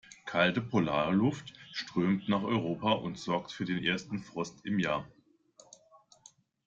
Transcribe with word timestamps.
Kalte 0.25 0.61
Polarluft 0.63 1.53
strömt 1.71 2.27
nach 2.27 2.41
Europa 2.41 2.91
und 2.93 3.19
sorgt 3.19 3.51
für 3.51 3.65
den 3.65 3.83
ersten 3.83 4.17
Frost 4.23 4.65
im 4.65 4.79
Jahr. 4.79 5.07